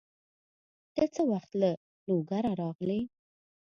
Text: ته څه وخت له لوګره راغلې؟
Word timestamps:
ته 0.95 1.03
څه 1.13 1.21
وخت 1.31 1.51
له 1.61 1.69
لوګره 2.07 2.51
راغلې؟ 2.61 3.01